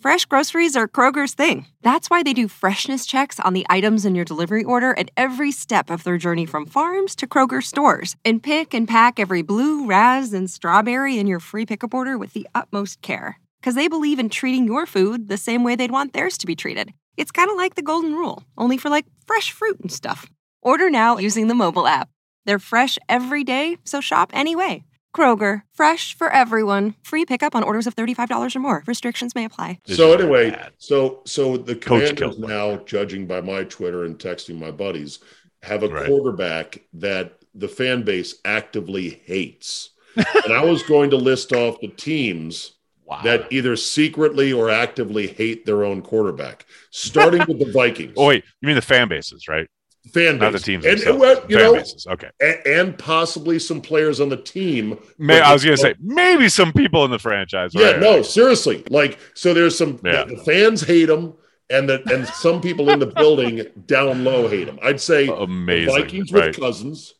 [0.00, 1.66] Fresh groceries are Kroger's thing.
[1.82, 5.52] That's why they do freshness checks on the items in your delivery order at every
[5.52, 9.86] step of their journey from farms to Kroger stores and pick and pack every blue,
[9.86, 13.38] raz, and strawberry in your free pickup order with the utmost care.
[13.60, 16.56] Because they believe in treating your food the same way they'd want theirs to be
[16.56, 16.94] treated.
[17.18, 20.30] It's kind of like the golden rule, only for like fresh fruit and stuff.
[20.62, 22.08] Order now using the mobile app.
[22.46, 24.82] They're fresh every day, so shop anyway.
[25.14, 26.94] Kroger, fresh for everyone.
[27.02, 28.82] Free pickup on orders of $35 or more.
[28.86, 29.78] Restrictions may apply.
[29.86, 35.18] So anyway, so so the commanders now, judging by my Twitter and texting my buddies,
[35.62, 36.06] have a right.
[36.06, 39.90] quarterback that the fan base actively hates.
[40.16, 42.72] and I was going to list off the teams
[43.04, 43.20] wow.
[43.22, 48.14] that either secretly or actively hate their own quarterback, starting with the Vikings.
[48.16, 49.68] Oh wait, you mean the fan bases, right?
[50.08, 50.40] Fan base.
[50.40, 52.06] Not the teams and, and well, you fan know, bases.
[52.06, 52.30] Okay.
[52.40, 54.98] And, and, possibly some players on the team.
[55.18, 57.72] May, I was going to say maybe some people in the franchise.
[57.74, 58.26] Yeah, right, no, right.
[58.26, 58.84] seriously.
[58.88, 60.24] Like, so there's some yeah.
[60.24, 61.34] the, the, fans hate them,
[61.68, 64.78] and the and some people in the building down low hate them.
[64.82, 66.46] I'd say amazing Vikings right.
[66.48, 67.14] with Cousins.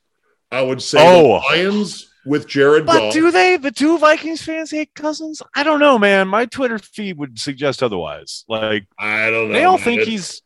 [0.50, 1.40] I would say oh.
[1.48, 2.86] Lions with Jared.
[2.86, 3.12] But Goff.
[3.12, 3.56] do they?
[3.56, 5.42] The two Vikings fans hate Cousins?
[5.54, 6.28] I don't know, man.
[6.28, 8.44] My Twitter feed would suggest otherwise.
[8.48, 9.54] Like I don't know.
[9.54, 10.42] They all think he's.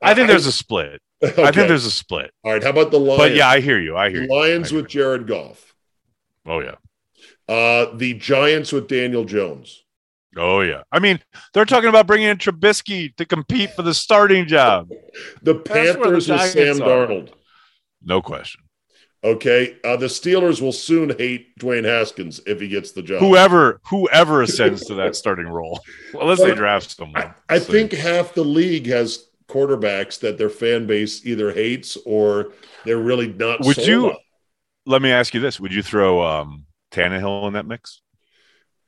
[0.00, 1.02] I think there's a split.
[1.22, 1.42] Okay.
[1.42, 2.30] I think there's a split.
[2.44, 2.62] All right.
[2.62, 3.18] How about the Lions?
[3.18, 3.96] But yeah, I hear you.
[3.96, 4.28] I hear you.
[4.28, 5.74] Lions hear with Jared Goff.
[6.46, 6.76] Oh yeah.
[7.48, 9.84] Uh, the Giants with Daniel Jones.
[10.36, 10.82] Oh yeah.
[10.92, 11.20] I mean,
[11.52, 14.90] they're talking about bringing in Trubisky to compete for the starting job.
[15.42, 17.06] the Panthers the with Sam are.
[17.06, 17.30] Darnold.
[18.02, 18.62] No question.
[19.24, 23.18] Okay, uh, the Steelers will soon hate Dwayne Haskins if he gets the job.
[23.18, 25.80] Whoever, whoever ascends to that starting role,
[26.14, 27.34] unless they draft someone.
[27.48, 32.52] I, I think half the league has quarterbacks that their fan base either hates or
[32.84, 33.60] they're really not.
[33.60, 34.10] Would you?
[34.10, 34.16] On.
[34.86, 38.02] Let me ask you this: Would you throw um, Tannehill in that mix?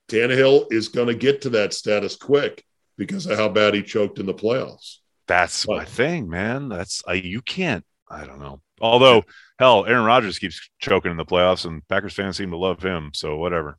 [0.08, 2.64] Tannehill is going to get to that status quick
[2.96, 4.96] because of how bad he choked in the playoffs.
[5.26, 6.68] That's but, my thing, man.
[6.68, 7.84] That's uh, you can't.
[8.08, 8.60] I don't know.
[8.80, 9.24] Although
[9.58, 13.10] hell, Aaron Rodgers keeps choking in the playoffs, and Packers fans seem to love him.
[13.14, 13.78] So whatever.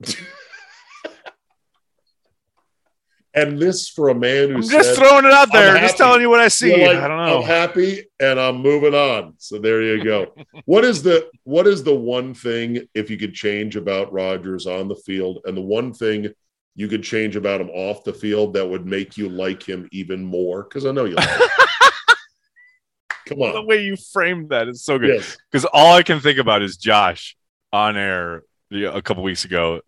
[3.38, 6.28] And this for a man who's just said, throwing it out there, just telling you
[6.28, 6.86] what I see.
[6.86, 7.38] Like, I don't know.
[7.38, 9.34] I'm happy and I'm moving on.
[9.38, 10.34] So there you go.
[10.64, 14.88] what is the what is the one thing if you could change about Rodgers on
[14.88, 16.28] the field, and the one thing
[16.74, 20.24] you could change about him off the field that would make you like him even
[20.24, 20.64] more?
[20.64, 21.48] Because I know you like him.
[23.26, 23.52] Come on.
[23.52, 25.18] The way you framed that is so good.
[25.50, 25.66] Because yes.
[25.72, 27.36] all I can think about is Josh
[27.72, 29.82] on air a couple weeks ago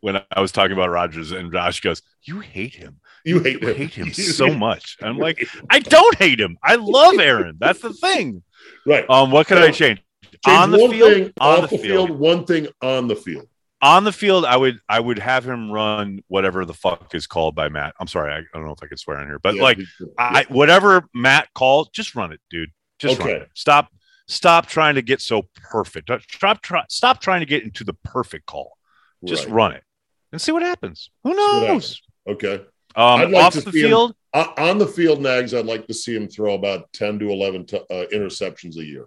[0.00, 3.00] when I was talking about Rodgers and Josh goes, "You hate him.
[3.24, 3.76] You hate you him.
[3.76, 6.58] hate him so much." I'm like, "I don't hate him.
[6.62, 7.56] I love Aaron.
[7.58, 8.42] That's the thing."
[8.86, 9.08] Right.
[9.08, 9.30] Um.
[9.30, 10.02] What can I change?
[10.44, 11.32] change on the field.
[11.40, 12.08] on the, the field.
[12.08, 12.18] field.
[12.18, 13.46] One thing on the field.
[13.80, 17.54] On the field, I would I would have him run whatever the fuck is called
[17.54, 17.94] by Matt.
[18.00, 19.78] I'm sorry, I, I don't know if I could swear on here, but yeah, like
[19.78, 20.06] yeah.
[20.18, 22.70] I whatever Matt called, just run it, dude.
[22.98, 23.34] Just okay.
[23.34, 23.50] run it.
[23.54, 23.88] Stop
[24.26, 26.10] stop trying to get so perfect.
[26.28, 28.76] Stop try, stop trying to get into the perfect call.
[29.24, 29.54] Just right.
[29.54, 29.84] run it
[30.32, 31.10] and see what happens.
[31.24, 32.00] Who knows?
[32.26, 32.64] Okay.
[32.96, 35.54] Um, like off the field, him, uh, on the field, Nags.
[35.54, 39.06] I'd like to see him throw about ten to eleven t- uh, interceptions a year.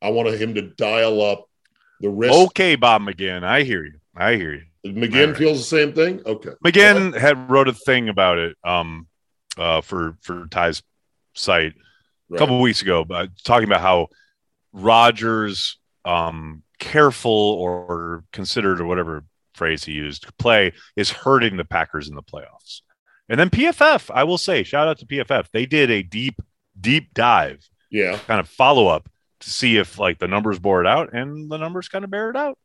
[0.00, 1.48] I wanted him to dial up
[2.00, 2.32] the risk.
[2.32, 4.00] Okay, Bob McGinn, I hear you.
[4.16, 4.62] I hear you.
[4.86, 5.36] McGinn right.
[5.36, 6.22] feels the same thing.
[6.26, 6.50] Okay.
[6.64, 9.06] McGinn had wrote a thing about it um,
[9.56, 10.82] uh, for for Ty's
[11.34, 11.74] site
[12.32, 14.08] a couple weeks ago, but talking about how
[14.72, 19.24] Rodgers um, careful or considered or whatever
[19.54, 22.80] phrase he used play is hurting the Packers in the playoffs.
[23.28, 25.46] And then PFF, I will say, shout out to PFF.
[25.52, 26.40] They did a deep,
[26.78, 28.18] deep dive, Yeah.
[28.26, 29.08] kind of follow up
[29.40, 32.30] to see if like the numbers bore it out, and the numbers kind of bear
[32.30, 32.58] it out.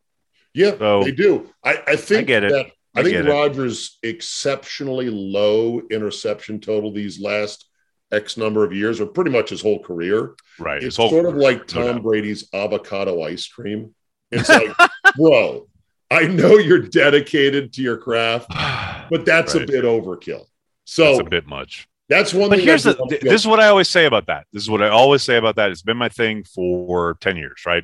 [0.54, 1.50] Yeah, So- they do.
[1.64, 2.52] I, I think get it.
[2.52, 3.30] that I, I think it.
[3.30, 7.66] Rodgers' exceptionally low interception total these last
[8.12, 10.82] X number of years, or pretty much his whole career, Right.
[10.84, 12.04] it's sort of like Tom doubt.
[12.04, 13.94] Brady's avocado ice cream.
[14.32, 14.72] It's like,
[15.18, 15.68] bro,
[16.10, 18.50] I know you're dedicated to your craft,
[19.10, 20.46] but that's a bit overkill.
[20.86, 21.88] So That's a bit much.
[22.08, 24.46] that's one But here's the th- this is what I always say about that.
[24.54, 25.70] This is what I always say about that.
[25.72, 27.84] It's been my thing for 10 years, right?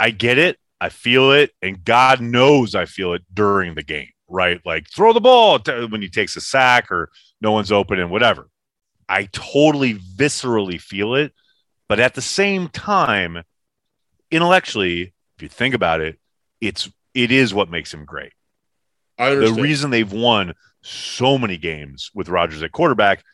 [0.00, 4.10] I get it, I feel it, and God knows I feel it during the game,
[4.28, 4.60] right?
[4.64, 8.10] Like throw the ball t- when he takes a sack or no one's open and
[8.10, 8.48] whatever.
[9.08, 11.32] I totally viscerally feel it,
[11.88, 13.44] but at the same time,
[14.32, 16.18] intellectually, if you think about it,
[16.60, 18.32] it's it is what makes him great
[19.18, 23.24] I the reason they've won so many games with Rodgers at quarterback,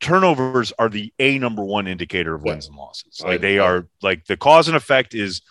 [0.00, 3.20] turnovers are the a number one indicator of wins and losses.
[3.24, 5.42] I- Like they I- are like the cause and effect is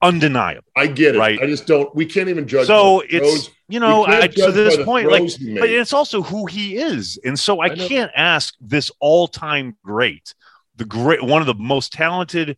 [0.00, 0.68] undeniable.
[0.76, 1.18] I get it.
[1.18, 1.40] Right.
[1.40, 1.92] I just don't.
[1.94, 2.66] We can't even judge.
[2.66, 3.50] So it's throws.
[3.68, 5.22] you know I, to this point like
[5.58, 10.34] but it's also who he is and so i, I can't ask this all-time great
[10.76, 12.56] the great one of the most talented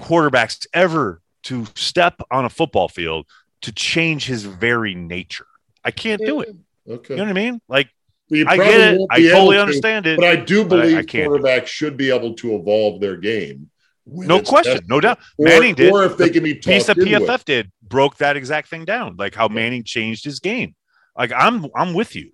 [0.00, 3.26] quarterbacks ever to step on a football field
[3.64, 5.46] to change his very nature
[5.84, 6.54] i can't do it
[6.88, 7.14] Okay.
[7.14, 7.88] you know what i mean like
[8.28, 10.86] You i get it i totally to, understand it But I do but I- I
[11.02, 13.70] believe quarterbacks should be able to evolve their game.
[14.06, 14.86] no question necessary.
[14.94, 17.44] no doubt Or, manning did Or if they The can be piece that pff it.
[17.46, 20.74] did broke that exact thing down like how manning changed his game
[21.18, 22.30] like i'm i'm with you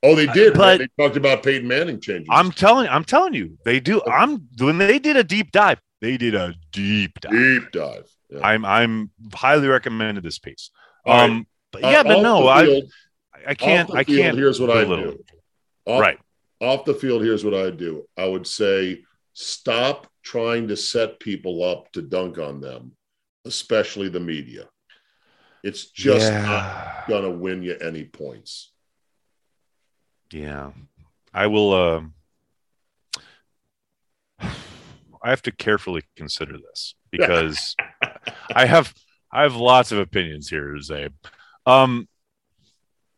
[0.00, 0.52] Oh, they did.
[0.54, 0.78] But- right?
[0.78, 2.28] they talked about Peyton Manning changing.
[2.30, 4.00] I'm telling I'm telling you, they do.
[4.06, 7.32] I'm when they did a deep dive, they did a deep dive.
[7.32, 8.08] deep dive.
[8.30, 8.40] Yeah.
[8.46, 10.70] I'm I'm highly recommended this piece.
[11.04, 11.24] All right.
[11.30, 12.82] Um but Uh, yeah, but no, I
[13.46, 15.24] I can't I field, can't Here's what I do.
[15.86, 16.18] Off, Right.
[16.60, 18.06] off the field, here's what I do.
[18.16, 22.92] I would say stop trying to set people up to dunk on them,
[23.44, 24.68] especially the media.
[25.64, 28.72] It's just not gonna win you any points.
[30.32, 30.72] yeah.
[31.32, 32.14] I will um
[34.40, 37.74] I have to carefully consider this because
[38.54, 38.92] I have
[39.32, 41.12] I have lots of opinions here, Zabe.
[41.66, 42.08] Um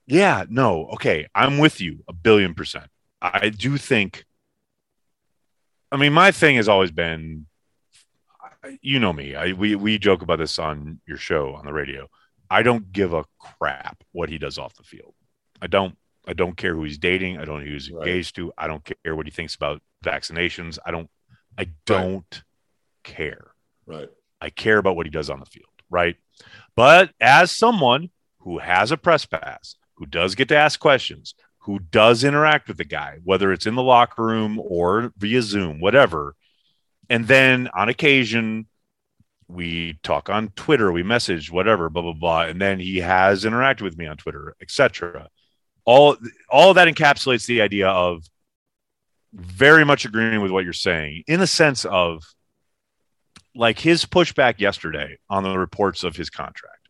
[0.06, 1.28] yeah, no, okay.
[1.34, 2.86] I'm with you a billion percent.
[3.22, 4.24] I do think
[5.92, 7.46] I mean my thing has always been
[8.82, 9.34] you know me.
[9.34, 12.08] I we we joke about this on your show on the radio.
[12.50, 15.14] I don't give a crap what he does off the field.
[15.62, 17.38] I don't I don't care who he's dating.
[17.38, 18.06] I don't know who he's Right.
[18.08, 18.52] engaged to.
[18.58, 20.78] I don't care what he thinks about vaccinations.
[20.84, 21.08] I don't
[21.58, 22.42] I don't
[23.04, 23.52] care.
[23.90, 24.08] Right.
[24.40, 26.16] I care about what he does on the field, right?
[26.76, 31.78] But as someone who has a press pass, who does get to ask questions, who
[31.78, 36.36] does interact with the guy, whether it's in the locker room or via Zoom, whatever,
[37.10, 38.66] and then on occasion
[39.48, 43.82] we talk on Twitter, we message, whatever, blah blah blah, and then he has interacted
[43.82, 45.28] with me on Twitter, etc.
[45.84, 46.16] All
[46.48, 48.22] all that encapsulates the idea of
[49.32, 52.22] very much agreeing with what you're saying in the sense of
[53.54, 56.88] like his pushback yesterday on the reports of his contract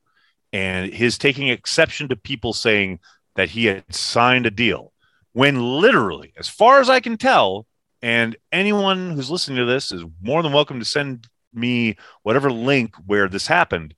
[0.52, 3.00] and his taking exception to people saying
[3.36, 4.92] that he had signed a deal
[5.32, 7.66] when literally as far as i can tell
[8.02, 12.94] and anyone who's listening to this is more than welcome to send me whatever link
[13.06, 13.94] where this happened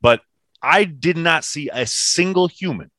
[0.00, 0.20] but
[0.62, 2.90] i did not see a single human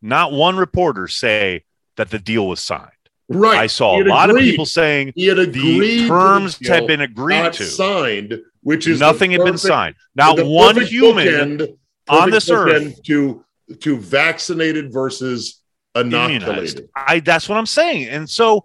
[0.00, 1.64] not one reporter say
[1.96, 2.90] that the deal was signed
[3.34, 3.58] Right.
[3.58, 4.42] i saw a lot agreed.
[4.42, 8.40] of people saying He had agreed the terms the had been agreed not to signed,
[8.62, 11.76] which is nothing had been signed not one human bookend-
[12.08, 13.44] on perfect this earth to
[13.80, 15.60] to vaccinated versus
[15.94, 16.80] immunized.
[16.96, 18.08] I that's what I'm saying.
[18.08, 18.64] And so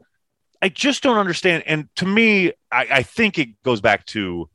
[0.62, 1.64] I just don't understand.
[1.68, 4.50] And to me, I, I think it goes back to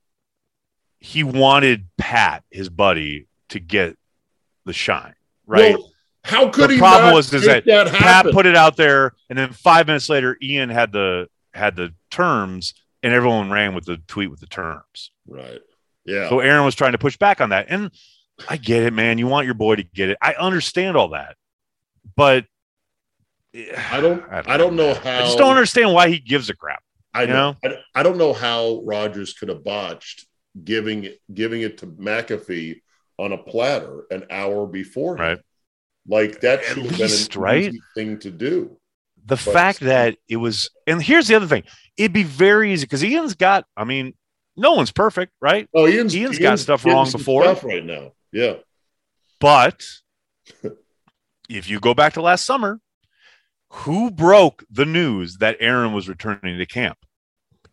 [0.99, 3.97] he wanted Pat, his buddy, to get
[4.65, 5.15] the shine,
[5.47, 5.77] right?
[5.79, 5.92] Well,
[6.25, 9.13] how could The he problem not was is that that Pat put it out there,
[9.29, 13.85] and then five minutes later, Ian had the had the terms, and everyone ran with
[13.85, 15.11] the tweet with the terms.
[15.27, 15.61] right.
[16.05, 16.29] Yeah.
[16.29, 17.67] So Aaron was trying to push back on that.
[17.69, 17.91] And
[18.49, 19.19] I get it, man.
[19.19, 20.19] You want your boy to get it.
[20.21, 21.37] I understand all that.
[22.17, 22.47] But
[23.55, 26.83] I don't I don't know how I just don't understand why he gives a crap.
[27.15, 27.57] I know.
[27.63, 30.27] I, I don't know how Rodgers could have botched
[30.65, 32.81] giving giving it to McAfee
[33.19, 35.17] on a platter an hour before.
[35.17, 35.39] Right.
[36.07, 37.63] Like that At should have least, been an right?
[37.65, 38.77] easy thing to do.
[39.25, 41.63] The fact that it was, and here's the other thing
[41.97, 44.15] it'd be very easy because Ian's got, I mean,
[44.57, 45.69] no one's perfect, right?
[45.75, 47.45] Oh, Ian's, Ian's got stuff wrong before.
[47.45, 48.13] right now.
[48.33, 48.45] Yeah.
[48.45, 48.63] Ian's wrong before.
[48.63, 48.63] stuff right now.
[48.63, 48.63] Yeah.
[49.41, 49.85] But
[51.49, 52.81] if you go back to last summer,
[53.71, 56.99] who broke the news that Aaron was returning to camp?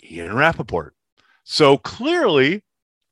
[0.04, 0.94] Ian Rapoport.
[1.44, 2.64] So clearly,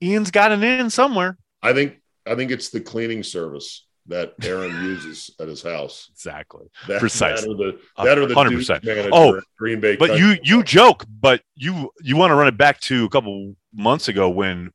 [0.02, 1.38] Ian's got an in somewhere.
[1.62, 6.10] I think I think it's the cleaning service that Aaron uses at his house.
[6.14, 6.68] Exactly.
[6.88, 7.54] That, Precisely.
[7.98, 9.10] That are the, the 100%.
[9.12, 9.96] Oh, Green Bay.
[9.96, 13.56] But you you joke, but you you want to run it back to a couple
[13.74, 14.72] months ago when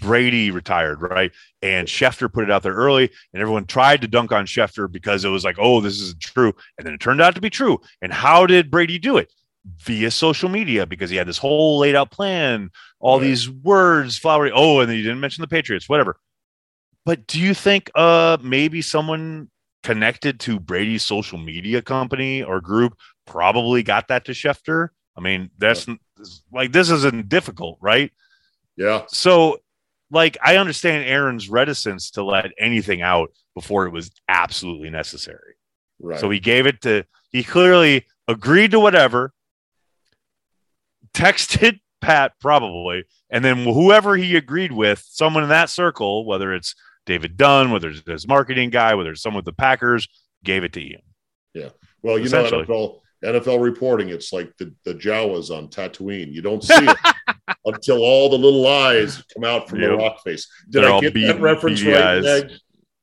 [0.00, 1.32] Brady retired, right?
[1.62, 5.24] And Schefter put it out there early, and everyone tried to dunk on Schefter because
[5.24, 6.54] it was like, oh, this isn't true.
[6.78, 7.80] And then it turned out to be true.
[8.00, 9.32] And how did Brady do it?
[9.84, 13.26] Via social media, because he had this whole laid out plan, all Right.
[13.26, 14.50] these words, flowery.
[14.54, 16.16] Oh, and then you didn't mention the Patriots, whatever.
[17.04, 19.50] But do you think uh maybe someone
[19.82, 22.96] connected to Brady's social media company or group
[23.26, 24.88] probably got that to Schefter?
[25.16, 25.86] I mean, that's
[26.52, 28.12] like this isn't difficult, right?
[28.76, 29.58] yeah, So,
[30.10, 35.54] like, I understand Aaron's reticence to let anything out before it was absolutely necessary.
[36.00, 36.18] right.
[36.18, 39.32] So he gave it to, he clearly agreed to whatever,
[41.14, 46.74] texted Pat probably, and then whoever he agreed with, someone in that circle, whether it's
[47.10, 50.06] David Dunn, whether it's his marketing guy, whether it's someone with the Packers,
[50.44, 51.02] gave it to Ian.
[51.54, 51.70] Yeah.
[52.02, 52.44] Well, you know.
[52.44, 56.32] NFL NFL reporting, it's like the the Jawas on Tatooine.
[56.32, 56.96] You don't see it
[57.66, 60.46] until all the little eyes come out from the rock face.
[60.70, 62.22] Did They're I get beady- that reference right.
[62.22, 62.52] Meg?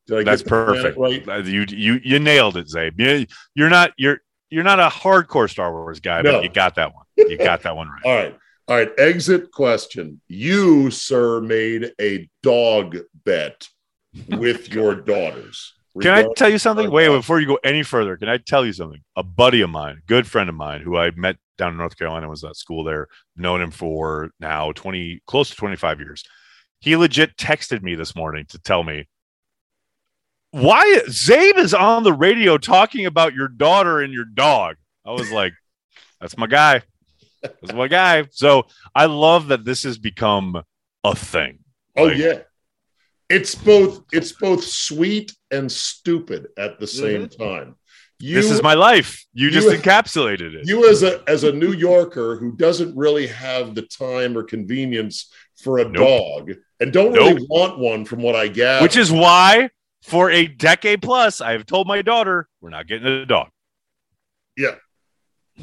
[0.08, 0.97] Did I That's get the planet perfect.
[0.97, 1.28] Right.
[1.30, 2.93] Uh, You you you nailed it, Zabe.
[2.97, 6.32] You, you're not you're you're not a hardcore Star Wars guy, No.
[6.32, 7.03] but you got that one.
[7.18, 8.01] You got that one right.
[8.05, 8.38] All right.
[8.70, 8.89] All right.
[8.97, 10.22] Exit question.
[10.30, 13.68] You, sir, made a dog bet
[14.30, 15.74] with your daughters.
[16.01, 16.88] Can I tell you something?
[16.88, 19.01] our Wait, before you go any further, can I tell you something?
[19.15, 22.30] A buddy of mine, good friend of mine, who I met down in North Carolina,
[22.30, 26.24] was at school there, known him for now 20, close to 25 years.
[26.80, 29.07] He legit texted me this morning to tell me
[30.51, 34.76] why Zabe is on the radio talking about your daughter and your dog.
[35.05, 35.53] I was like,
[36.22, 36.82] that's my guy.
[37.41, 38.26] That's my guy.
[38.32, 40.61] So I love that this has become
[41.03, 41.59] a thing.
[41.95, 42.39] Oh Like- yeah.
[43.30, 47.75] It's both it's both sweet and stupid at the same time.
[48.19, 48.36] You, Mm-hmm.
[48.41, 49.25] this is my life.
[49.34, 50.67] You just you- encapsulated it.
[50.67, 55.32] you as a as a New Yorker who doesn't really have the time or convenience
[55.61, 55.93] for a Nope.
[56.47, 58.82] dog and don't really want one from what I gather.
[58.84, 59.69] Which is why,
[60.03, 63.49] for a decade plus, I have told my daughter we're not getting a dog.
[64.55, 64.75] Yeah.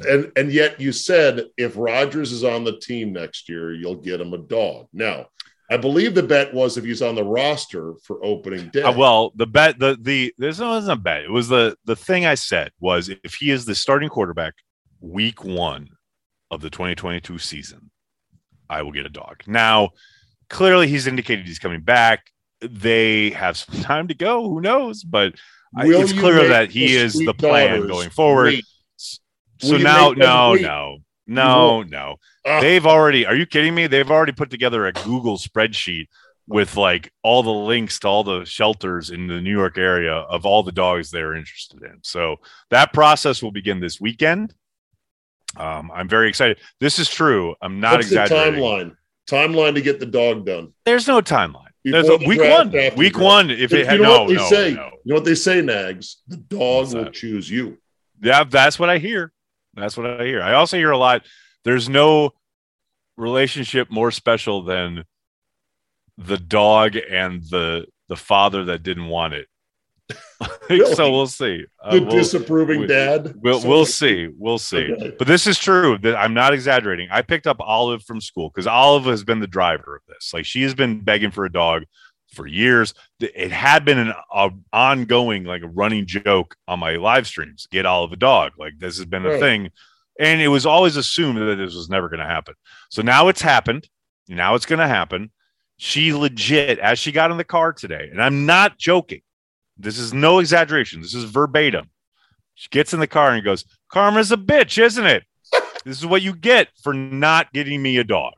[0.09, 4.21] And and yet you said if Rodgers is on the team next year, you'll get
[4.21, 4.87] him a dog.
[4.93, 5.27] Now,
[5.75, 8.83] I believe the bet was if he's on the roster for opening day.
[8.83, 11.25] Uh, well, the bet, the the this wasn't a bet.
[11.25, 14.55] It was the the thing I said was if he is the starting quarterback
[15.01, 15.89] week one
[16.53, 17.91] of the 2022 season,
[18.71, 19.43] I will get a dog.
[19.49, 19.91] Now,
[20.49, 22.31] clearly, he's indicated he's coming back.
[22.61, 24.49] They have some time to go.
[24.49, 25.03] Who knows?
[25.03, 25.35] But
[25.73, 28.45] Will it's clear that he is the plan going forward.
[28.45, 28.65] wait?
[29.59, 32.17] So now, them no, no, no, no.
[32.47, 33.87] Ah, They've already, are you kidding me?
[33.87, 36.09] They've already put together a Google spreadsheet
[36.47, 40.45] with like all the links to all the shelters in the New York area of
[40.45, 42.01] all the dogs they're interested in.
[42.03, 42.37] So
[42.71, 44.55] that process will begin this weekend.
[45.57, 46.59] Um, I'm very excited.
[46.81, 47.55] This is true.
[47.63, 48.61] I'm not what's exaggerating.
[48.61, 48.97] timeline?
[49.27, 50.75] Timeline to get the dog done.
[50.85, 51.69] There's no timeline.
[51.83, 52.97] There's Before a week one.
[52.97, 53.51] Week one.
[53.51, 54.75] If it had you know no, what they no, say?
[54.75, 54.91] no.
[55.05, 56.23] You know what they say, Nags?
[56.29, 57.13] The dog What's will that?
[57.13, 57.79] choose you.
[58.23, 59.33] Yeah, that's what I hear.
[59.75, 60.43] That's what I hear.
[60.43, 61.25] I also hear a lot.
[61.65, 62.33] There's no
[63.17, 65.05] relationship more special than
[66.19, 69.49] the dog and the the father that didn't want it.
[70.71, 70.95] Really?
[70.95, 71.65] so we'll see.
[71.83, 73.35] Uh, The we'll, disapproving we- dad.
[73.43, 74.29] we'll, we'll see.
[74.37, 74.93] We'll see.
[74.93, 75.13] Okay.
[75.19, 75.99] But this is true.
[75.99, 77.09] That I'm not exaggerating.
[77.11, 80.33] I picked up Olive from school because Olive has been the driver of this.
[80.33, 81.85] Like she has been begging for a dog
[82.33, 82.95] for years.
[83.21, 84.15] It had been an
[84.73, 87.67] ongoing, like a running joke on my live streams.
[87.71, 88.53] Get Olive a dog.
[88.59, 89.71] Like this has been a thing,
[90.19, 92.55] and it was always assumed that this was never going to happen.
[92.91, 93.89] So now it's happened.
[94.29, 95.31] Now it's going to happen.
[95.77, 99.21] She legit, as she got in the car today, and I'm not joking.
[99.77, 101.01] This is no exaggeration.
[101.03, 101.91] This is verbatim.
[102.55, 105.25] She gets in the car and goes, Karma's a bitch, isn't it?
[105.85, 108.35] this is what you get for not getting me a dog.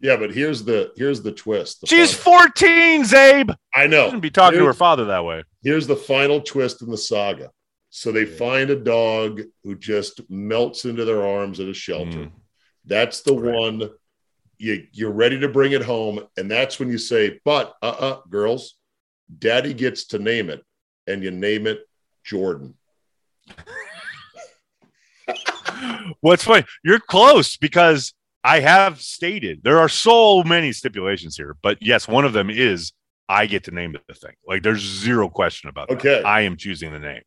[0.00, 1.80] Yeah, but here's the here's the twist.
[1.82, 3.54] The She's final- 14, Zabe.
[3.74, 4.04] I She know.
[4.06, 5.44] shouldn't be talking to her father that way.
[5.62, 7.50] Here's the final twist in the saga.
[7.94, 12.20] So they find a dog who just melts into their arms at a shelter.
[12.20, 12.32] Mm.
[12.86, 13.54] That's the Right.
[13.54, 13.90] one
[14.56, 18.20] you you're ready to bring it home, and that's when you say, "But uh, uh
[18.30, 18.76] girls,
[19.38, 20.64] Daddy gets to name it,
[21.06, 21.86] and you name it
[22.24, 22.78] Jordan."
[26.20, 26.64] What's funny?
[26.82, 32.24] You're close because I have stated there are so many stipulations here, but yes, one
[32.24, 32.92] of them is
[33.28, 34.34] I get to name the thing.
[34.46, 35.98] Like there's zero question about that.
[35.98, 36.22] Okay.
[36.22, 37.22] I am choosing the name.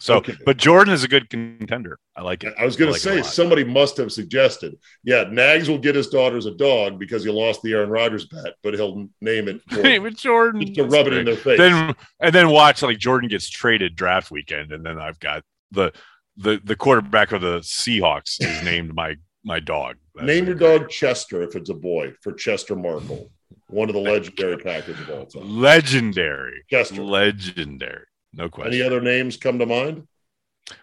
[0.00, 0.34] So, Okay.
[0.44, 1.98] but Jordan is a good contender.
[2.16, 2.54] I like it.
[2.58, 4.74] I was going to like a say somebody must have suggested,
[5.04, 8.54] yeah, Nags will get his daughters a dog because he lost the Aaron Rodgers bet,
[8.62, 10.74] but he'll name it for, Name it Jordan.
[10.74, 11.58] to rub it in their face.
[11.58, 15.92] Then and then watch like Jordan gets traded draft weekend, and then I've got the
[16.36, 19.96] the the quarterback of the Seahawks is named my my dog.
[20.14, 23.28] That's name your dog Chester if it's a boy for Chester Marcol,
[23.68, 25.60] one of the legendary Packers of all time.
[25.60, 27.02] legendary, Chester.
[27.02, 28.72] legendary, no question.
[28.72, 30.06] Any other names come to mind?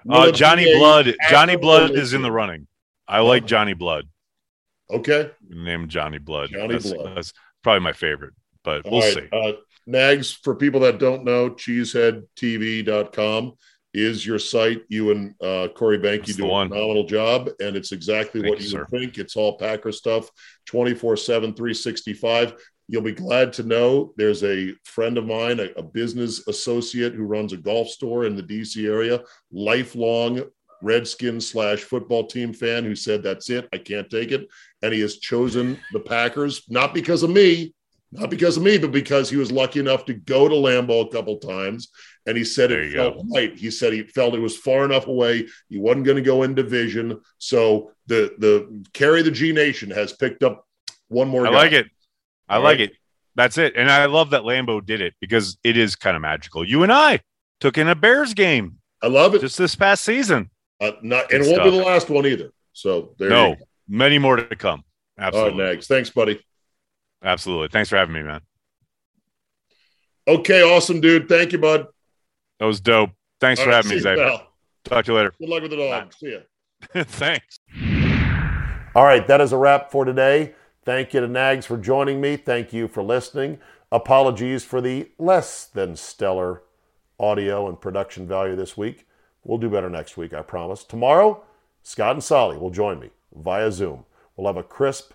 [0.09, 1.15] Uh, Johnny Blood.
[1.29, 2.67] Johnny Blood is in the running.
[3.07, 4.07] I like Johnny Blood.
[4.91, 5.31] Okay.
[5.47, 6.49] Name Johnny Blood.
[6.51, 7.15] Johnny that's, Blood.
[7.15, 7.31] that's
[7.63, 8.33] probably my favorite,
[8.63, 9.13] but All we'll right.
[9.13, 9.27] see.
[9.31, 9.51] Uh,
[9.85, 13.53] Nags, for people that don't know, cheeseheadtv.com
[13.93, 14.83] is your site.
[14.87, 18.63] You and uh, Corey Behnke That's do a phenomenal job, and it's exactly Thank what
[18.63, 19.17] you, you, would think.
[19.17, 20.29] It's all Packer stuff
[20.67, 22.53] 24 7, 365.
[22.89, 27.23] You'll be glad to know there's a friend of mine, a, a business associate who
[27.23, 29.21] runs a golf store in the DC area,
[29.51, 30.41] lifelong
[30.81, 33.69] Redskins slash football team fan who said, That's it.
[33.71, 34.47] I can't take it.
[34.81, 37.75] And he has chosen the Packers, not because of me,
[38.11, 41.11] not because of me, but because he was lucky enough to go to Lambeau a
[41.11, 41.89] couple times.
[42.25, 43.23] And he said There it felt go.
[43.35, 43.55] right.
[43.55, 45.47] He said he felt it was far enough away.
[45.67, 47.21] He wasn't going to go in division.
[47.37, 50.65] So the the carry the G Nation has picked up
[51.09, 51.45] one more.
[51.45, 51.55] I guy.
[51.55, 51.87] like it.
[52.49, 52.93] I All like it.
[53.35, 53.75] That's it.
[53.77, 56.67] And I love that Lambeau did it because it is kind of magical.
[56.67, 57.21] You and I
[57.61, 59.39] took in a Bears game I love it.
[59.41, 60.49] just this past season.
[60.81, 62.51] Uh, not, and it won't be the last one either.
[62.73, 63.29] So there.
[63.29, 63.55] No, You
[63.87, 64.83] many more to come.
[65.19, 65.63] All right, Absolutely.
[65.63, 65.87] Nags.
[65.87, 66.39] Thanks, buddy.
[67.23, 67.67] Absolutely.
[67.69, 68.41] Thanks for having me, man.
[70.27, 71.27] Okay, awesome, dude.
[71.27, 71.87] Thank you, bud.
[72.59, 73.11] That was dope.
[73.39, 74.15] Thanks All for right, having me, Zay.
[74.85, 75.33] Talk to you later.
[75.39, 76.13] Good luck with the dog.
[76.13, 76.39] See ya.
[77.03, 77.59] Thanks.
[78.95, 80.53] All right, that is a wrap for today.
[80.89, 82.35] Thank you to Nags for joining me.
[82.35, 83.59] Thank you for listening.
[83.91, 86.63] Apologies for the less than stellar
[87.19, 89.07] audio and production value this week.
[89.43, 90.83] We'll do better next week, I promise.
[90.83, 91.43] Tomorrow,
[91.83, 94.05] Scott and Solly will join me via Zoom.
[94.35, 95.11] We'll have a crisp,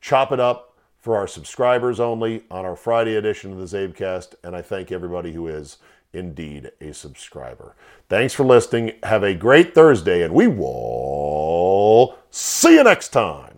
[0.00, 4.54] chop it up for our subscribers only on our Friday edition of the Zabecast, and
[4.54, 5.78] I thank everybody who is
[6.12, 7.74] indeed a subscriber.
[8.08, 8.92] Thanks for listening.
[9.02, 13.57] Have a great Thursday, and we will see you next time.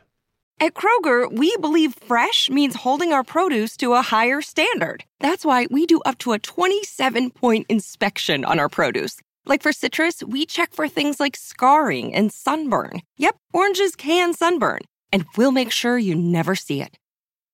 [0.61, 5.03] At Kroger, we believe fresh means holding our produce to a higher standard.
[5.19, 9.17] That's why we do up to a 27 point inspection on our produce.
[9.47, 13.01] Like for citrus, we check for things like scarring and sunburn.
[13.17, 14.81] Yep, oranges can sunburn,
[15.11, 16.95] and we'll make sure you never see it.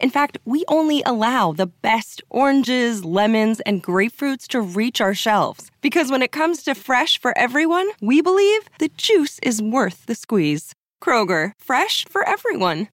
[0.01, 5.71] In fact, we only allow the best oranges, lemons, and grapefruits to reach our shelves.
[5.79, 10.15] Because when it comes to fresh for everyone, we believe the juice is worth the
[10.15, 10.73] squeeze.
[11.01, 12.87] Kroger, fresh for everyone.